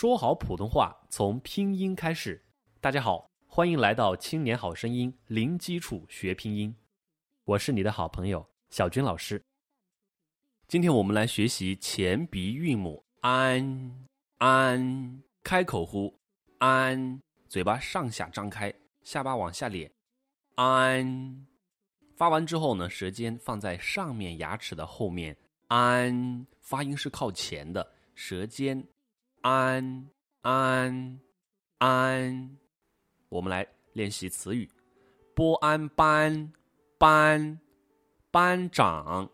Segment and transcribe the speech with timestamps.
[0.00, 2.42] 说好普通话从拼音开始。
[2.80, 6.74] 大家好，欢迎来到《青年好声音》，零基础学拼音。
[7.44, 9.38] 我是你的好朋友小军老师。
[10.66, 13.92] 今天我们来学习前鼻韵母 an
[14.38, 16.18] an，开口呼
[16.60, 18.72] an，嘴巴上下张开，
[19.02, 19.92] 下巴往下咧
[20.56, 21.44] an。
[22.16, 25.36] 发完之后呢，舌尖放在上面牙齿的后面
[25.68, 28.82] an，发音是靠前的，舌尖。
[29.42, 30.06] 安
[30.42, 31.18] 安
[31.78, 32.58] 安，
[33.30, 34.70] 我们来练习词语：
[35.34, 36.52] 波安班
[36.98, 37.58] 班
[38.30, 39.30] 班长。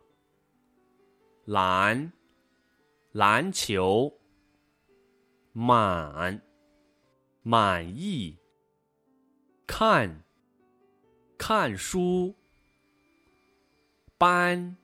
[1.44, 2.12] 篮
[3.10, 4.12] 篮球。
[5.52, 6.40] 满
[7.42, 8.38] 满意。
[9.66, 10.22] 看
[11.36, 12.32] 看书。
[14.16, 14.76] 班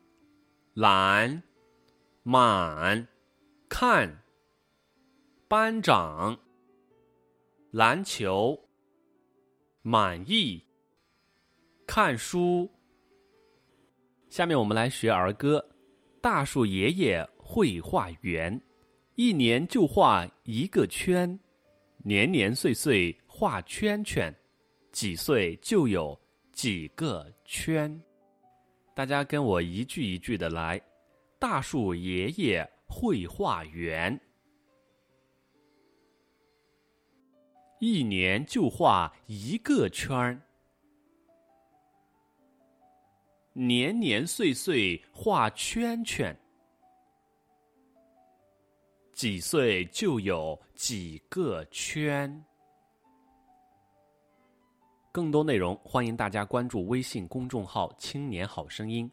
[0.74, 1.42] 篮
[2.24, 3.06] 满
[3.68, 4.18] 看。
[5.52, 6.34] 班长，
[7.72, 8.58] 篮球，
[9.82, 10.64] 满意，
[11.86, 12.70] 看书。
[14.30, 15.62] 下面我们来学儿歌：
[16.22, 18.58] 大树爷爷会画圆，
[19.14, 21.38] 一年就画一个圈，
[21.98, 24.34] 年年岁岁画圈圈，
[24.90, 26.18] 几岁就有
[26.50, 28.02] 几个圈。
[28.96, 30.80] 大家跟我一句一句的来：
[31.38, 34.18] 大树爷爷会画圆。
[37.84, 40.40] 一年就画一个圈儿，
[43.54, 46.38] 年年岁岁画圈圈，
[49.12, 52.44] 几岁就有几个圈。
[55.10, 59.10] 更多内容，欢迎大家关注微信公众号“青年好声音”。